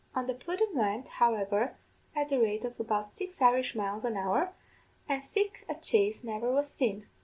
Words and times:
On 0.15 0.25
the 0.25 0.33
pudden 0.33 0.69
went, 0.75 1.07
however, 1.07 1.75
at 2.15 2.29
the 2.29 2.39
rate 2.39 2.65
of 2.65 2.79
about 2.79 3.13
six 3.13 3.39
Irish 3.39 3.75
miles 3.75 4.03
an 4.03 4.17
hour, 4.17 4.51
an' 5.07 5.21
sich 5.21 5.63
a 5.69 5.75
chase 5.75 6.23
never 6.23 6.51
was 6.51 6.71
seen. 6.73 7.05